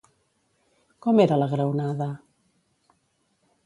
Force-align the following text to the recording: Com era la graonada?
Com 1.07 1.23
era 1.27 1.39
la 1.43 1.51
graonada? 1.53 2.11